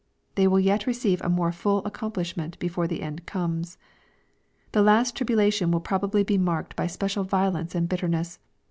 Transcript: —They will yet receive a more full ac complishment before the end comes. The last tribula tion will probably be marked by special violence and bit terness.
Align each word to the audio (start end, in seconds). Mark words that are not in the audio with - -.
—They 0.33 0.47
will 0.47 0.59
yet 0.59 0.87
receive 0.87 1.21
a 1.21 1.29
more 1.29 1.51
full 1.51 1.81
ac 1.85 1.91
complishment 1.91 2.57
before 2.57 2.87
the 2.87 3.03
end 3.03 3.27
comes. 3.27 3.77
The 4.71 4.81
last 4.81 5.15
tribula 5.15 5.53
tion 5.53 5.69
will 5.69 5.79
probably 5.79 6.23
be 6.23 6.39
marked 6.39 6.75
by 6.75 6.87
special 6.87 7.23
violence 7.23 7.75
and 7.75 7.87
bit 7.87 7.99
terness. 7.99 8.39